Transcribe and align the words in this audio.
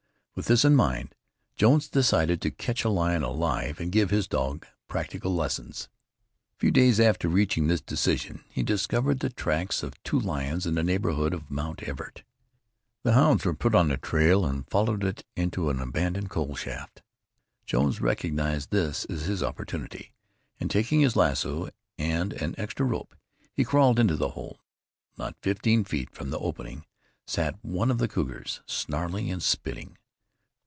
With 0.33 0.45
this 0.47 0.63
in 0.63 0.75
mind, 0.75 1.13
Jones 1.55 1.87
decided 1.89 2.41
to 2.41 2.51
catch 2.51 2.83
a 2.85 2.89
lion 2.89 3.21
alive 3.21 3.79
and 3.81 3.91
give 3.91 4.09
his 4.09 4.27
dogs 4.29 4.69
practical 4.87 5.35
lessons. 5.35 5.87
A 6.55 6.57
few 6.57 6.71
days 6.71 6.99
after 7.01 7.27
reaching 7.27 7.67
this 7.67 7.81
decision, 7.81 8.43
he 8.49 8.63
discovered 8.63 9.19
the 9.19 9.29
tracks 9.29 9.83
of 9.83 10.01
two 10.03 10.17
lions 10.19 10.65
in 10.65 10.73
the 10.75 10.83
neighborhood 10.85 11.33
of 11.33 11.51
Mt. 11.51 11.83
Everett. 11.83 12.23
The 13.03 13.11
hounds 13.13 13.43
were 13.45 13.53
put 13.53 13.75
on 13.75 13.89
the 13.89 13.97
trail 13.97 14.45
and 14.45 14.67
followed 14.67 15.03
it 15.03 15.25
into 15.35 15.69
an 15.69 15.79
abandoned 15.81 16.29
coal 16.29 16.55
shaft. 16.55 17.03
Jones 17.65 17.99
recognized 18.01 18.71
this 18.71 19.03
as 19.05 19.25
his 19.25 19.43
opportunity, 19.43 20.13
and 20.61 20.71
taking 20.71 21.01
his 21.01 21.17
lasso 21.17 21.69
and 21.99 22.31
an 22.33 22.55
extra 22.57 22.85
rope, 22.85 23.15
he 23.53 23.65
crawled 23.65 23.99
into 23.99 24.15
the 24.15 24.29
hole. 24.29 24.61
Not 25.17 25.35
fifteen 25.43 25.83
feet 25.83 26.09
from 26.15 26.29
the 26.29 26.39
opening 26.39 26.85
sat 27.27 27.59
one 27.61 27.91
of 27.91 27.97
the 27.99 28.07
cougars, 28.07 28.61
snarling 28.65 29.29
and 29.29 29.43
spitting. 29.43 29.97